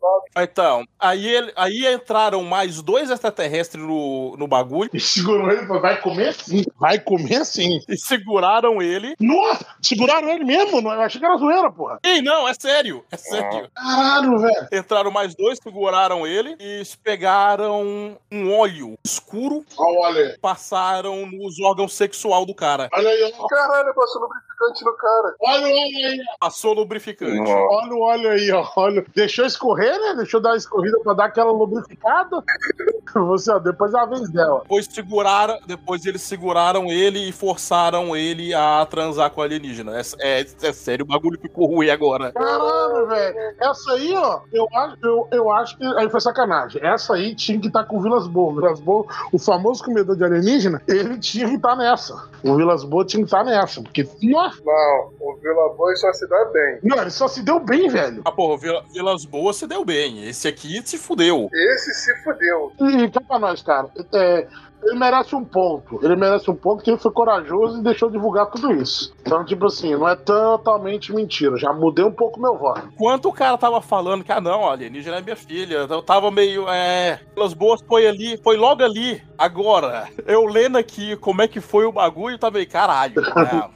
[0.00, 0.19] foi estuprado.
[0.36, 5.66] Então, aí, ele- aí entraram mais dois extraterrestres no, no bagulho E segurou ele e
[5.66, 6.64] falou, vai comer sim.
[6.78, 7.80] Vai comer sim.
[7.88, 9.14] e seguraram ele.
[9.20, 10.80] Nossa, seguraram ele mesmo?
[10.80, 11.98] Não, Eu achei que era zoeira, porra.
[12.04, 13.68] Ei, não, é sério, é sério.
[13.74, 14.68] Caralho, velho.
[14.72, 20.38] Entraram mais dois, seguraram ele e pegaram um óleo escuro, Olha aí.
[20.38, 22.88] passaram nos órgãos sexual do cara.
[22.92, 23.46] Olha aí, ó.
[23.46, 25.34] Caralho, passou lubrificante no cara.
[25.40, 27.50] Olha o óleo aí, Passou lubrificante.
[27.50, 28.66] Olha o óleo aí, ó.
[28.76, 29.04] Olha.
[29.14, 30.19] Deixou escorrer, né?
[30.20, 32.42] Deixou dar uma escorrida pra dar aquela lubrificada.
[33.14, 34.60] Você, ó, depois é a vez dela.
[34.62, 39.98] Depois seguraram, depois eles seguraram ele e forçaram ele a transar com a alienígena.
[39.98, 42.30] É, é- é sério, o bagulho ficou ruim agora.
[42.32, 43.36] Caralho, velho.
[43.60, 45.84] Essa aí, ó, eu acho, eu, eu acho que.
[45.84, 46.80] Aí foi sacanagem.
[46.84, 48.56] Essa aí tinha que estar com o Vilas Boas.
[48.56, 52.28] O Vilas Boas, o famoso comedor de alienígena, ele tinha que estar nessa.
[52.44, 53.82] O Vilas Boas tinha que estar nessa.
[53.82, 56.78] Porque, Não, o Vila Boy só se dá bem.
[56.82, 58.22] não, ele só se deu bem, velho.
[58.24, 60.09] Ah, porra, Vila- Vilas Boas se deu bem.
[60.10, 60.28] Bem.
[60.28, 61.48] Esse aqui se fudeu.
[61.52, 62.72] Esse se fudeu.
[62.80, 63.88] E cá pra nós, cara.
[64.12, 64.46] É,
[64.82, 66.00] ele merece um ponto.
[66.02, 69.14] Ele merece um ponto porque ele foi corajoso e deixou divulgar tudo isso.
[69.20, 71.56] Então, tipo assim, não é totalmente mentira.
[71.56, 72.88] Já mudei um pouco meu voto.
[72.92, 76.30] Enquanto o cara tava falando que, ah, não, a alienígena é minha filha, eu tava
[76.30, 79.22] meio, é, pelas boas foi ali, foi logo ali.
[79.38, 83.70] Agora, eu lendo aqui como é que foi o bagulho, tá meio, caralho, né?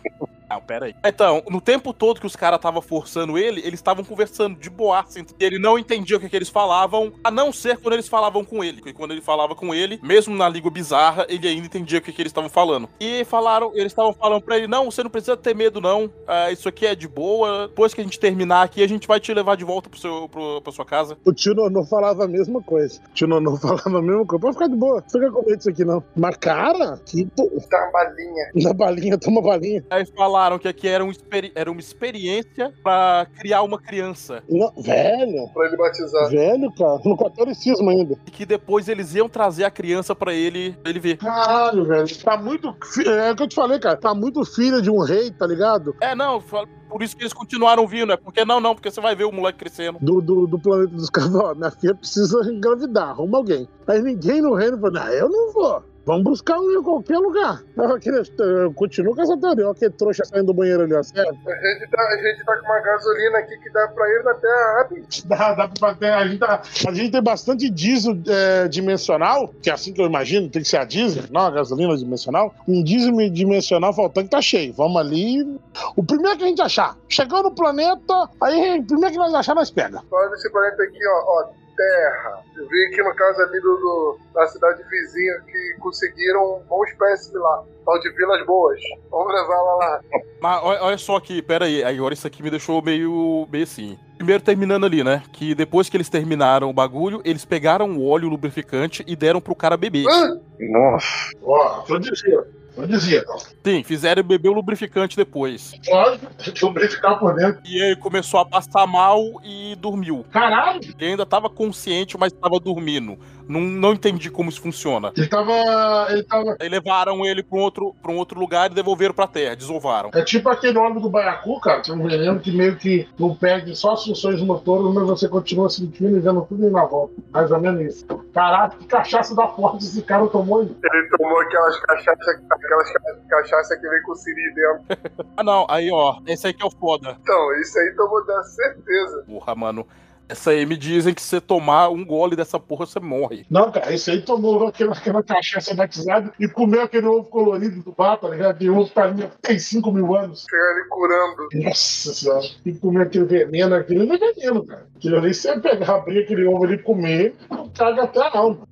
[0.55, 0.95] Não, pera aí.
[1.05, 5.01] Então, no tempo todo que os caras estavam forçando ele, eles estavam conversando de boa.
[5.01, 8.09] Assim, e ele não entendia o que, que eles falavam, a não ser quando eles
[8.09, 8.79] falavam com ele.
[8.79, 12.13] Porque quando ele falava com ele, mesmo na língua bizarra, ele ainda entendia o que,
[12.13, 12.89] que eles estavam falando.
[13.01, 16.11] E falaram, eles estavam falando pra ele: não, você não precisa ter medo, não.
[16.27, 17.67] Ah, isso aqui é de boa.
[17.69, 20.29] Depois que a gente terminar aqui, a gente vai te levar de volta pro seu,
[20.29, 21.19] pro, pra sua casa.
[21.25, 23.01] O tio Nonô falava a mesma coisa.
[23.11, 24.41] O tio Nonô falava a mesma coisa.
[24.41, 25.03] Pode ficar de boa.
[25.07, 26.03] Você quer comer isso aqui, não.
[26.15, 27.27] Mas, cara, que.
[27.37, 28.51] pô, Tá uma balinha.
[28.55, 29.85] Na balinha, toma balinha.
[29.91, 34.43] Aí falaram que aqui era, um experi- era uma experiência pra criar uma criança.
[34.49, 35.49] Não, velho.
[35.53, 36.31] Pra ele batizar.
[36.31, 37.01] Velho, cara.
[37.05, 38.17] No catolicismo ainda.
[38.27, 41.17] E que depois eles iam trazer a criança pra ele, pra ele ver.
[41.17, 42.07] Caralho, velho.
[42.23, 42.75] Tá muito.
[42.93, 43.97] fi- É o que eu te falei, cara.
[43.97, 45.95] Tá muito filho de um rei, tá ligado?
[46.01, 49.17] É, não, por isso que eles continuaram vindo, é porque não, não, porque você vai
[49.17, 49.99] ver o moleque crescendo.
[50.01, 51.35] Do, do, do planeta dos caras.
[51.35, 53.69] Ó, minha filha precisa engravidar, arruma alguém.
[53.87, 55.83] Aí ninguém no reino falou: não, eu não vou.
[56.07, 57.63] Vamos buscar um em qualquer lugar.
[58.75, 59.67] Continuo com essa teoria.
[59.67, 61.03] Olha que trouxa saindo do banheiro ali, ó.
[61.03, 61.31] Sério.
[61.31, 64.35] A gente, tá, a gente tá com uma gasolina aqui que dá pra ir na
[64.35, 65.07] terra rápido.
[65.25, 69.71] Dá, dá pra ter, a, gente tá- a gente tem bastante diesel é, dimensional, que
[69.71, 72.55] é assim que eu imagino, tem que ser a diesel, não a gasolina dimensional.
[72.69, 74.75] Um diesel dimensional faltando que tá cheio.
[74.75, 75.59] Vamos ali.
[75.97, 76.97] O primeiro que a gente achar.
[77.09, 80.03] Chegou no planeta, aí o primeiro que nós achar, nós pega.
[80.11, 81.41] Olha esse planeta aqui, ó.
[81.41, 82.43] ó terra.
[82.57, 86.85] Eu vi aqui no caso ali do, do- da cidade vizinha que conseguiram um bom
[86.85, 87.65] espécime lá.
[87.85, 88.81] Tal de Vilas Boas.
[89.11, 90.01] Vamos levar ela lá.
[90.41, 93.99] Mas olha, olha só aqui, pera aí, agora isso aqui me deixou meio, meio assim.
[94.17, 95.23] Primeiro terminando ali, né?
[95.33, 99.55] Que depois que eles terminaram o bagulho, eles pegaram o óleo lubrificante e deram pro
[99.55, 100.07] cara beber.
[100.09, 100.41] Hã?
[100.61, 101.07] Nossa.
[101.43, 102.45] Ó, eu dizia.
[102.77, 103.25] Eu dizia.
[103.65, 105.73] Sim, fizeram ele beber o lubrificante depois.
[105.87, 106.21] Pode
[106.63, 107.61] lubrificar por dentro.
[107.65, 110.25] E aí começou a passar mal e dormiu.
[110.33, 110.81] Caralho!
[110.99, 113.17] Ele ainda tava consciente, mas tava dormindo.
[113.47, 115.13] Não, não entendi como isso funciona.
[115.17, 116.07] Ele tava.
[116.11, 116.57] Ele tava.
[116.59, 120.11] Aí levaram ele pra um outro, pra um outro lugar e devolveram pra terra, desovaram.
[120.15, 123.35] É tipo aquele óleo do baiacu, cara, que é um veneno que meio que não
[123.37, 127.13] perde só as funções motoras, mas você continua sentindo e vendo tudo na volta.
[127.31, 128.07] Mais ou menos isso.
[128.33, 130.63] Caraca, que cachaça da forte esse cara tomou.
[130.63, 130.75] hein?
[130.83, 135.25] Ele tomou aquelas cachaças, aquelas ca- cachaça que vem com siri dentro.
[135.37, 137.17] Ah não, aí ó, esse aí que é o foda.
[137.21, 139.25] Então, isso aí tomou da certeza.
[139.27, 139.87] Porra, mano.
[140.27, 143.45] Essa aí me dizem que se você tomar um gole dessa porra, você morre.
[143.51, 147.93] Não, cara, esse aí tomou aquela, aquela cachaça batizada e comeu aquele ovo colorido do
[147.93, 148.53] bar, tá ligado?
[148.53, 150.47] Aquele ovo tá ali tem 5 mil anos.
[150.49, 151.49] Chega ali curando.
[151.63, 152.47] Nossa senhora.
[152.65, 154.87] E comer aquele veneno, aquele não é veneno, cara.
[154.97, 157.35] Aquilo ali, se você pegar, abrir aquele ovo ali e comer,
[157.77, 158.67] caga até a alma.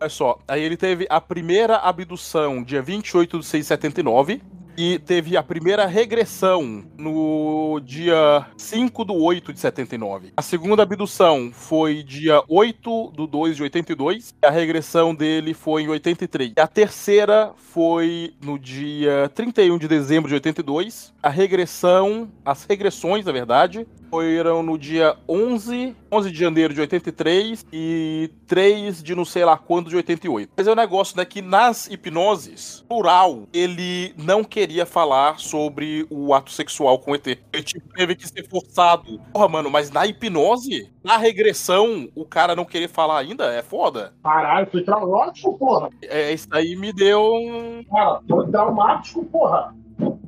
[0.00, 4.40] Olha só, aí ele teve a primeira abdução dia 28 de 679
[4.78, 10.32] e teve a primeira regressão no dia 5 do 8 de 79.
[10.36, 15.82] A segunda abdução foi dia 8 do 2 de 82 e a regressão dele foi
[15.82, 16.52] em 83.
[16.56, 21.12] E a terceira foi no dia 31 de dezembro de 82.
[21.20, 27.66] A regressão, as regressões, na verdade, foram no dia 11, 11 de janeiro de 83
[27.72, 30.52] e 3 de não sei lá quando de 88.
[30.56, 36.34] Mas é um negócio, né, que nas hipnoses, plural, ele não queria falar sobre o
[36.34, 37.26] ato sexual com o ET.
[37.26, 39.20] Ele tipo, teve que ser forçado.
[39.32, 44.14] Porra, mano, mas na hipnose, na regressão, o cara não querer falar ainda é foda.
[44.22, 45.90] Caralho, foi traumático, porra.
[46.02, 47.84] É, isso aí me deu um...
[47.84, 49.74] Cara, foi traumático, porra.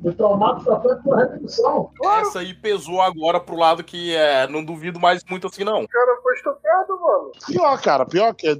[0.02, 1.90] Foi traumático até por redenção.
[2.20, 5.82] Essa aí pesou agora pro lado que é, não duvido mais muito assim, não.
[5.82, 7.32] O cara foi estupendo, mano.
[7.46, 8.56] Pior, cara, pior que é.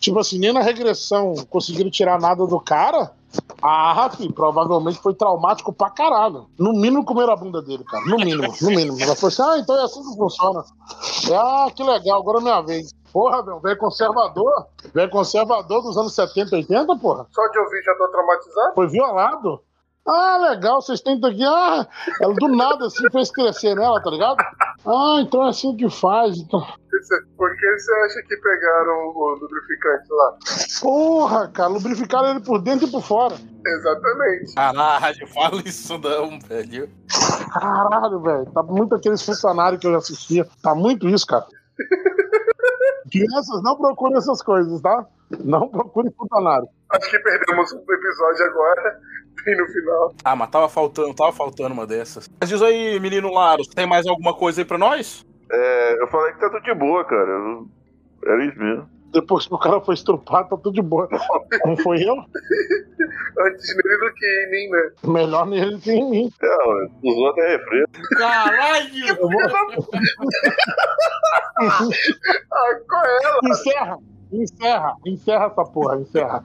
[0.00, 3.12] Tipo assim, nem na regressão conseguiram tirar nada do cara.
[3.62, 6.46] Ah, filho, provavelmente foi traumático pra caralho.
[6.58, 8.04] No mínimo comer a bunda dele, cara.
[8.06, 9.00] No mínimo, no mínimo.
[9.00, 10.64] Ela falou assim: ah, então é assim que funciona.
[11.32, 12.92] Ah, que legal, agora é minha vez.
[13.12, 14.66] Porra, meu, velho conservador.
[14.92, 17.26] Velho conservador dos anos 70, 80, porra.
[17.30, 18.74] Só de ouvir já tô traumatizado.
[18.74, 19.62] Foi violado.
[20.08, 21.44] Ah, legal, vocês tentam aqui.
[21.44, 21.86] Ah,
[22.20, 24.38] ela do nada assim fez crescer nela, tá ligado?
[24.86, 26.38] Ah, então é assim que faz.
[26.38, 26.60] Então...
[27.36, 30.36] Por que você acha que pegaram o lubrificante lá?
[30.80, 33.34] Porra, cara, lubrificaram ele por dentro e por fora.
[33.66, 34.54] Exatamente.
[34.54, 36.90] Caralho, fala isso não, velho.
[37.52, 38.46] Caralho, velho.
[38.52, 40.46] Tá muito aqueles funcionários que eu já assistia.
[40.62, 41.46] Tá muito isso, cara.
[43.10, 45.06] Crianças, não procurem essas coisas, tá?
[45.42, 46.68] Não procurem funcionário.
[46.90, 49.00] Acho que perdemos um episódio agora,
[49.44, 50.14] bem no final.
[50.24, 52.28] Ah, mas tava faltando, tava faltando uma dessas.
[52.40, 55.24] Mas diz aí, menino Laros, tem mais alguma coisa aí pra nós?
[55.50, 57.28] É, eu falei que tá tudo de boa, cara.
[57.30, 57.66] Eu-
[58.26, 58.88] Era isso mesmo.
[59.12, 61.08] Depois que o cara foi estrupado, tá tudo de boa.
[61.66, 62.14] Não foi eu?
[62.14, 64.90] Antes nele do que em mim, né?
[65.04, 66.30] Melhor nele que em mim.
[66.40, 67.92] É, ué, os outros é refresco.
[68.16, 69.06] Caralho!
[69.08, 69.30] Eu vou...
[71.60, 73.38] Ah, qual é ela?
[73.44, 73.98] Encerra,
[74.32, 76.44] encerra, encerra essa porra, encerra.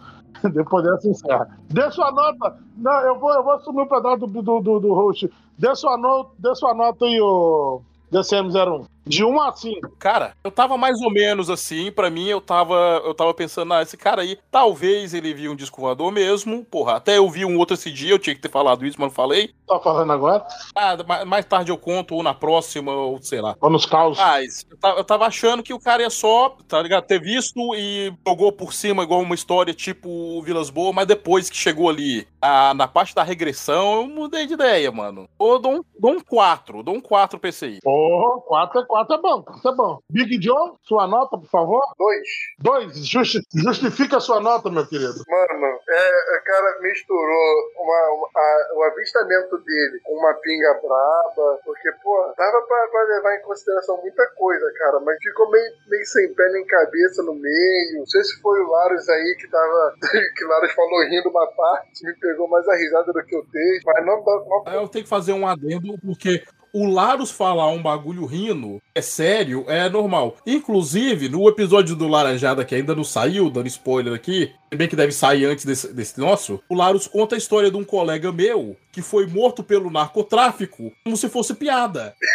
[0.52, 1.58] Depois dessa, encerra.
[1.70, 2.58] Dê sua nota.
[2.78, 5.30] Não, eu vou, eu vou assumir o pedaço do, do, do, do host.
[5.58, 7.82] Dê sua, nota, dê sua nota aí, ô
[8.12, 8.86] DCM01.
[9.06, 9.96] De 1 a 5.
[10.00, 13.82] Cara, eu tava mais ou menos assim, pra mim eu tava, eu tava pensando, ah,
[13.82, 17.58] esse cara aí, talvez ele viu um disco voador mesmo, porra, até eu vi um
[17.58, 19.54] outro esse dia, eu tinha que ter falado isso, mas não falei.
[19.68, 20.46] Tá falando agora?
[20.76, 23.56] Ah, ma- mais tarde eu conto, ou na próxima, ou sei lá.
[23.62, 24.18] Ou nos caos.
[24.18, 24.66] Mas
[24.98, 27.06] eu tava, achando que o cara ia só, tá ligado?
[27.06, 31.58] Ter visto e jogou por cima igual uma história tipo Vilas Boas, mas depois que
[31.58, 35.28] chegou ali a- na parte da regressão, eu mudei de ideia, mano.
[35.38, 37.80] Ou dou um, dou um 4, dou um 4 pra esse aí.
[37.82, 40.00] Porra, 4 é 4 é bom, 4 é bom.
[40.10, 41.82] Big John, sua nota, por favor.
[41.98, 42.28] Dois.
[42.60, 43.06] 2.
[43.08, 45.14] Justi justifica a sua nota, meu querido.
[45.28, 51.60] Mano, é, o cara misturou uma, uma- a- o avistamento dele com uma pinga braba,
[51.66, 56.06] porque, pô, dava pra, pra levar em consideração muita coisa, cara, mas ficou meio, meio
[56.06, 58.00] sem pé nem cabeça no meio.
[58.00, 59.94] Não sei se foi o Larus aí que tava.
[60.36, 63.46] que o Larus falou rindo uma parte, me pegou mais a risada do que o
[63.46, 64.32] texto, mas não dá.
[64.46, 66.44] Não, Aí eu tenho que fazer um adendo, porque
[66.78, 70.36] o Larus falar um bagulho rindo é sério, é normal.
[70.46, 75.12] Inclusive, no episódio do Laranjada, que ainda não saiu, dando spoiler aqui, bem que deve
[75.14, 79.02] sair antes desse, desse nosso, o Larus conta a história de um colega meu que
[79.02, 82.14] foi morto pelo narcotráfico como se fosse piada.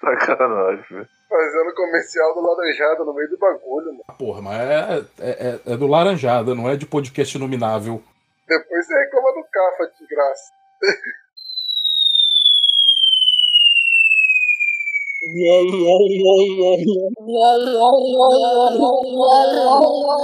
[0.00, 1.08] Sacanagem, velho.
[1.28, 4.04] fazendo comercial do Laranjada no meio do bagulho, mano.
[4.18, 8.02] Porra, mas é, é, é- é do Laranjada, não é de podcast inominável.
[8.48, 10.52] Depois você reclama do Cafa, de graça.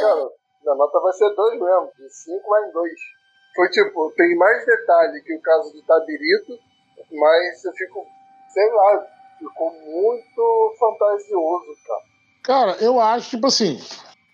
[0.00, 0.28] Cara,
[0.62, 1.92] minha nota vai ser 2 mesmo.
[1.96, 2.92] De 5 vai em 2.
[3.54, 6.58] Foi tipo, tem mais detalhe que o caso do Tabirito,
[7.12, 8.04] mas eu fico,
[8.52, 9.06] sei lá,
[9.38, 12.02] ficou muito fantasioso, cara.
[12.44, 13.78] Cara, eu acho, tipo assim,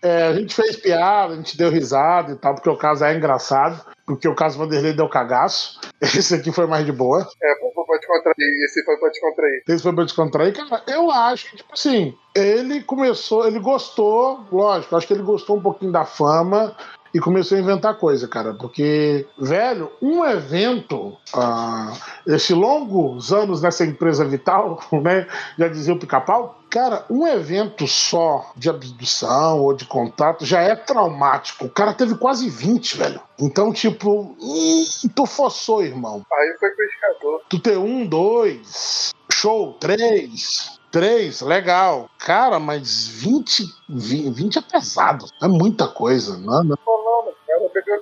[0.04, 3.16] é, a gente fez piada, a gente deu risada e tal, porque o caso é
[3.16, 5.80] engraçado, porque o caso Vanderlei deu cagaço.
[6.00, 7.26] Esse aqui foi mais de boa.
[7.42, 8.64] É, foi pra descontrair.
[8.64, 9.62] Esse foi pra descontrair.
[9.66, 10.54] Esse foi pra descontrair.
[10.54, 15.56] Cara, eu acho que, tipo assim, ele começou, ele gostou, lógico, acho que ele gostou
[15.56, 16.76] um pouquinho da fama
[17.14, 18.52] e começou a inventar coisa, cara.
[18.54, 21.92] Porque, velho, um evento, ah,
[22.26, 25.28] esses longos anos nessa empresa vital, né?
[25.56, 30.74] Já dizia o pica-pau, cara, um evento só de abdução ou de contato já é
[30.74, 31.66] traumático.
[31.66, 33.20] O cara teve quase 20, velho.
[33.38, 36.26] Então, tipo, hum, tu forçou, irmão.
[36.32, 37.42] Aí foi pescador.
[37.48, 42.08] Tu ter um, dois, show, três, três, legal.
[42.18, 45.26] Cara, mas 20, 20, 20 é pesado.
[45.42, 46.78] É muita coisa, não, não.
[46.86, 47.03] Não,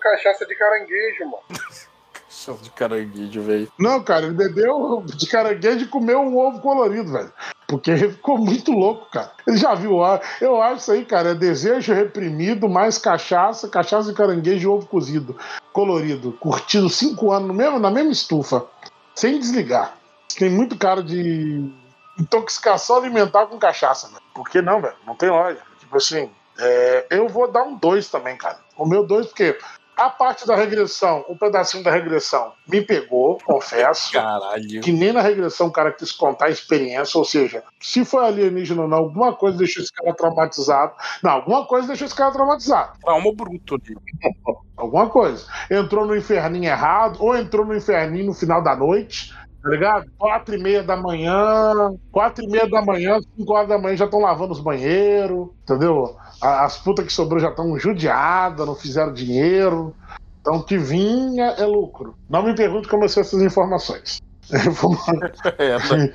[0.03, 1.43] cachaça de caranguejo, mano.
[2.29, 3.71] Chão de caranguejo, velho.
[3.79, 7.33] Não, cara, ele bebeu de caranguejo e comeu um ovo colorido, velho.
[7.69, 9.33] Porque ele ficou muito louco, cara.
[9.47, 14.11] Ele já viu, ah, eu acho isso aí, cara, é desejo reprimido, mais cachaça, cachaça
[14.11, 15.39] de caranguejo e ovo cozido,
[15.73, 18.67] colorido, curtido cinco anos no mesmo, na mesma estufa,
[19.15, 19.97] sem desligar.
[20.37, 21.71] Tem muito cara de
[22.19, 24.23] intoxicação alimentar com cachaça, velho.
[24.35, 24.97] Por que não, velho?
[25.07, 25.65] Não tem lógica.
[25.79, 28.59] Tipo assim, é, eu vou dar um dois também, cara.
[28.77, 29.59] O meu dois, porque
[29.97, 34.13] a parte da regressão, um pedacinho da regressão, me pegou, confesso.
[34.13, 34.81] Caralho.
[34.81, 38.83] Que nem na regressão o cara quis contar a experiência, ou seja, se foi alienígena
[38.83, 40.93] ou não, alguma coisa deixou esse cara traumatizado.
[41.23, 42.99] Não, alguma coisa deixou esse cara traumatizado.
[43.01, 43.97] Trauma bruto ali.
[44.75, 45.47] Alguma coisa.
[45.71, 50.11] Entrou no inferninho errado, ou entrou no inferninho no final da noite, tá ligado?
[50.19, 54.07] Quatro e meia da manhã, quatro e meia da manhã, cinco horas da manhã já
[54.07, 56.17] estão lavando os banheiros, entendeu?
[56.43, 59.95] As putas que sobrou já estão judiadas, não fizeram dinheiro.
[60.41, 62.15] Então, o que vinha é lucro.
[62.29, 64.17] Não me pergunte como eu sei essas informações.
[65.59, 66.13] É, né?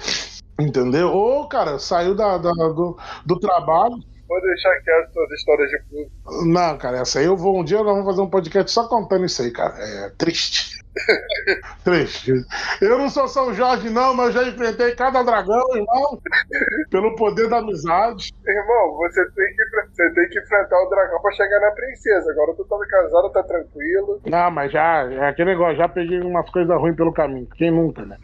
[0.59, 1.11] Entendeu?
[1.13, 3.95] Ou, cara, saiu da, da- do, do trabalho.
[4.27, 6.45] Vou deixar quieto todas as histórias de puto.
[6.45, 7.59] Não, cara, essa aí eu vou.
[7.59, 9.73] Um dia nós vamos fazer um podcast só contando isso aí, cara.
[9.77, 10.77] É triste.
[11.83, 12.33] triste.
[12.81, 16.19] Eu não sou São Jorge, não, mas eu já enfrentei cada dragão, irmão.
[16.89, 18.33] Pelo poder da amizade.
[18.45, 22.31] Irmão, você tem, que, você tem que enfrentar o dragão pra chegar na princesa.
[22.31, 24.21] Agora tu tá casado, tá tranquilo.
[24.25, 27.47] Não, mas já, é aquele negócio, já peguei umas coisas ruins pelo caminho.
[27.55, 28.17] Quem nunca, né?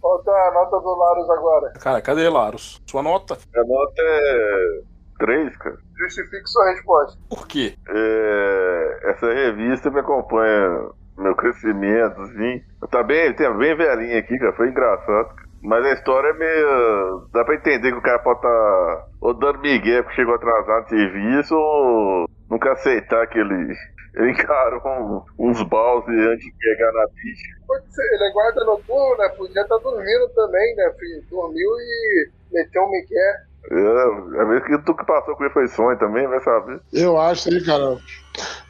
[0.00, 1.72] Falta a nota do Larus agora.
[1.80, 2.82] Cara, cadê Larus?
[2.86, 3.38] Sua nota?
[3.54, 4.93] A nota é
[5.24, 5.76] 3, cara.
[5.98, 7.18] Justifique sua resposta.
[7.30, 7.74] Por quê?
[7.88, 12.62] É, essa revista me acompanha meu crescimento, assim.
[12.90, 14.52] Tá bem, tá bem velhinha aqui, cara.
[14.52, 15.34] Foi engraçado.
[15.34, 15.48] cara.
[15.62, 17.28] Mas a história é meio.
[17.32, 20.82] Dá pra entender que o cara pode estar tá ou dando migué porque chegou atrasado
[20.82, 22.26] no serviço ou
[22.60, 23.74] quer aceitar que ele,
[24.14, 27.48] ele encarou um, uns balls antes de pegar na bicha.
[27.66, 29.28] Pode ser, ele é guarda noturno, né?
[29.30, 31.22] Podia estar dormindo também, né, filho?
[31.30, 33.53] Dormiu e meteu um migué.
[33.70, 36.80] É, é mesmo que tu que passou com ele foi sonho também, vai saber.
[36.92, 37.98] Eu acho aí, cara.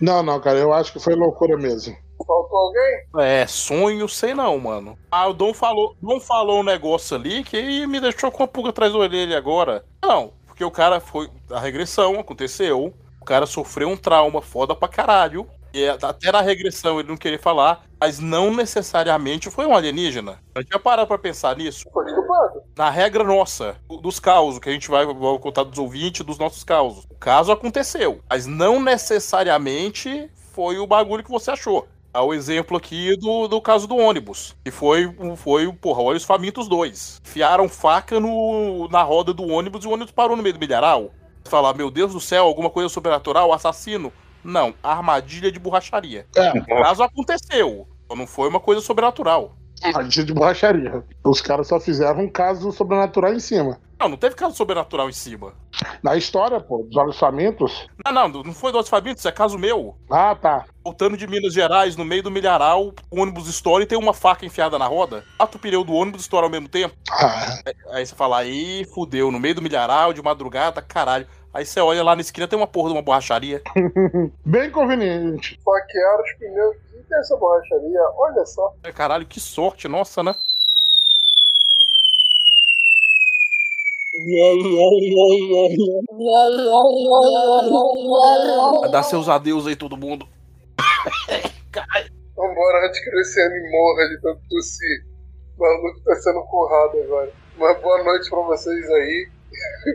[0.01, 1.97] Não, não, cara, eu acho que foi loucura mesmo.
[2.26, 3.26] Faltou alguém?
[3.26, 4.97] É, sonho, sei não, mano.
[5.11, 8.70] Ah, o Dom falou, Dom falou um negócio ali que me deixou com a pulga
[8.70, 9.84] atrás da orelha agora.
[10.03, 11.28] Não, porque o cara foi.
[11.51, 12.95] A regressão aconteceu.
[13.20, 15.47] O cara sofreu um trauma foda pra caralho.
[15.74, 20.38] E até na regressão ele não queria falar, mas não necessariamente foi um alienígena.
[20.54, 21.84] A gente já parado pra pensar nisso.
[21.92, 22.04] Foi.
[22.76, 26.62] Na regra nossa, dos causos, que a gente vai, vai contar dos ouvintes, dos nossos
[26.62, 27.04] causos.
[27.10, 31.88] O caso aconteceu, mas não necessariamente foi o bagulho que você achou.
[32.12, 36.68] É o exemplo aqui do, do caso do ônibus, que foi, foi porra, Olhos Famintos
[36.68, 37.20] 2.
[37.24, 41.10] Fiaram faca no, na roda do ônibus e o ônibus parou no meio do milharal.
[41.44, 44.12] Falar, meu Deus do céu, alguma coisa sobrenatural, assassino.
[44.45, 46.26] Não, armadilha de borracharia.
[46.36, 46.51] É.
[46.51, 49.57] O caso aconteceu, não foi uma coisa sobrenatural.
[49.82, 51.05] Armadilha de borracharia.
[51.24, 53.80] Os caras só fizeram um caso sobrenatural em cima.
[53.99, 55.55] Não, não teve caso sobrenatural em cima.
[56.03, 57.86] Na história, pô, dos olhos famintos.
[58.05, 59.97] Não, não, não foi do Olhos Famintos, é caso meu.
[60.11, 60.64] Ah, tá.
[60.84, 64.45] Voltando de Minas Gerais, no meio do milharal, o ônibus estoura e tem uma faca
[64.45, 65.24] enfiada na roda.
[65.38, 66.95] Quatro pneu do ônibus estoura ao mesmo tempo.
[67.11, 67.59] Ah,
[67.92, 71.26] Aí você fala, aí fudeu, no meio do milharal, de madrugada, caralho.
[71.55, 73.62] Aí você olha lá na esquina, tem uma porra de uma borracharia.
[74.44, 75.57] bem conveniente.
[75.64, 78.00] Faquearam os pneus e tem essa borracharia.
[78.16, 78.74] Olha só.
[78.82, 80.34] Ai, Caralho, que sorte, nossa, né?
[88.90, 90.26] Dar seus adeus aí, todo mundo.
[92.36, 95.05] Vambora antes que o Luciano morra de tanto tossir.
[95.57, 97.32] O maluco tá sendo currado agora.
[97.57, 99.28] Uma boa noite pra vocês aí.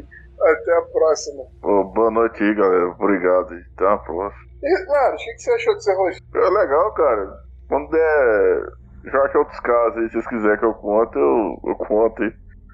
[0.42, 1.44] Até a próxima.
[1.62, 2.88] Boa noite aí, galera.
[2.88, 3.54] Obrigado.
[3.76, 4.50] Até a próxima.
[4.64, 6.38] E, claro, o que você achou desse rosto?
[6.38, 7.30] É legal, cara.
[7.68, 8.64] Quando der.
[9.06, 12.34] Já que outros casos aí, se vocês quiserem que eu conte, eu, eu conto aí.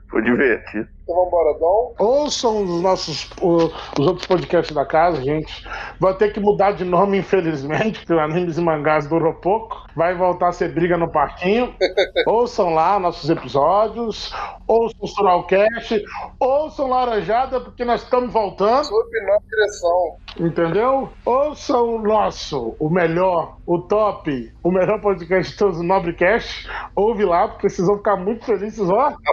[0.09, 0.88] Foi divertido.
[1.07, 1.93] Então vambora, Dom.
[1.99, 5.63] Ouçam os nossos o- os outros podcasts da casa, gente.
[5.99, 9.85] Vai ter que mudar de nome, infelizmente, porque o Animes e Mangás durou pouco.
[9.95, 11.73] Vai voltar a ser briga no parquinho.
[12.25, 14.33] Ouçam lá nossos episódios.
[14.67, 16.03] Ouçam o Suralcast.
[16.39, 18.85] Ouçam Laranjada, porque nós estamos voltando.
[18.85, 20.17] Sob nova direção.
[20.39, 21.09] Entendeu?
[21.23, 26.67] Ouçam o nosso, o melhor, o top, o melhor podcast de todos, o Nobrecast.
[26.95, 29.13] Ouve lá, porque vocês vão ficar muito felizes, ó.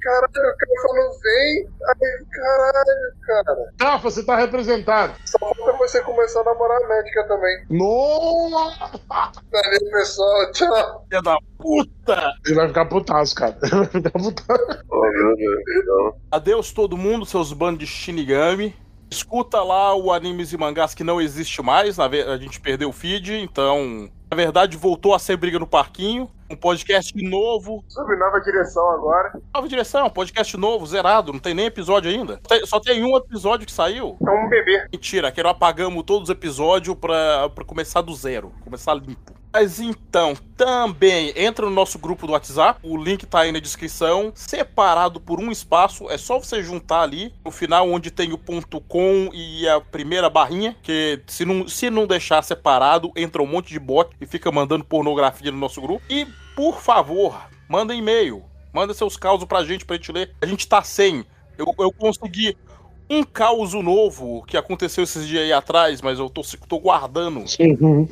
[0.00, 1.68] Caralho, o cara falou vem.
[1.88, 3.72] Aí, caralho, cara.
[3.80, 5.14] Rafa, você tá representado.
[5.24, 7.64] Só falta você começar a namorar a médica também.
[7.70, 9.00] Nossa!
[9.08, 10.52] Valeu, pessoal.
[10.52, 11.06] Tchau.
[11.08, 12.34] Filha da puta!
[12.46, 13.58] Ele vai ficar putaço, cara.
[13.62, 14.84] Ele vai ficar putaço.
[14.90, 15.86] Ô, meu Deus.
[15.86, 16.16] Não.
[16.30, 18.74] Adeus todo mundo, seus bandos de Shinigami.
[19.10, 23.34] Escuta lá o Animes e Mangás que não existe mais, a gente perdeu o feed,
[23.34, 26.30] então, na verdade, voltou a ser briga no parquinho.
[26.50, 29.40] Um podcast novo, Sob nova direção agora.
[29.54, 32.40] nova direção, podcast novo, zerado, não tem nem episódio ainda.
[32.64, 34.16] Só tem um episódio que saiu.
[34.20, 34.86] É um bebê.
[34.92, 39.39] Mentira, que nós apagamos todos os episódios pra, pra começar do zero, começar limpo.
[39.52, 44.30] Mas então, também entra no nosso grupo do WhatsApp, o link tá aí na descrição,
[44.34, 48.80] separado por um espaço, é só você juntar ali, no final onde tem o ponto
[48.82, 53.70] .com e a primeira barrinha, que se não, se não deixar separado, entra um monte
[53.70, 56.02] de bot e fica mandando pornografia no nosso grupo.
[56.08, 60.32] E, por favor, manda e-mail, manda seus causos pra gente, pra gente ler.
[60.40, 61.24] A gente tá sem,
[61.58, 62.56] eu, eu consegui
[63.10, 67.44] um caos novo que aconteceu esses dias aí atrás, mas eu tô, tô guardando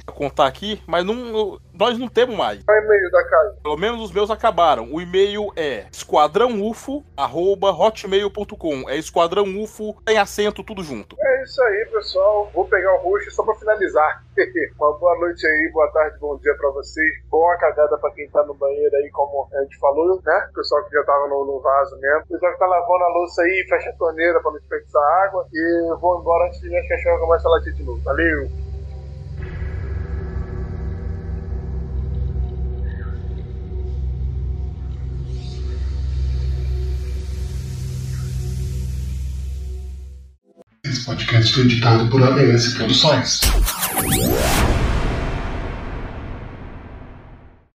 [0.04, 2.60] pra contar aqui, mas não, nós não temos mais.
[2.64, 3.56] Qual é o e-mail da casa?
[3.62, 4.92] Pelo menos os meus acabaram.
[4.92, 8.90] O e-mail é esquadrãoufo.hotmail.com.
[8.90, 11.14] É esquadrãoufo, tem acento, tudo junto.
[11.20, 12.50] É isso aí, pessoal.
[12.52, 14.24] Vou pegar o roxo só pra finalizar.
[14.78, 17.22] Uma boa noite aí, boa tarde, bom dia pra vocês.
[17.30, 20.48] Boa cagada pra quem tá no banheiro aí, como a gente falou, né?
[20.50, 22.24] O pessoal que já tava no, no vaso mesmo.
[22.24, 25.46] O pessoal que tá lavando a louça aí, fecha a torneira pra não desperdiçar água.
[25.52, 28.02] E vou embora antes de minhas cachorras começarem a latir de novo.
[28.02, 28.67] Valeu!
[40.88, 43.40] Esse podcast foi editado por ABS Produções.